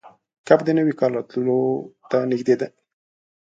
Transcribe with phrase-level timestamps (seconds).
[0.47, 1.59] کب د نوي کال راتلو
[2.09, 2.67] ته نږدې ده.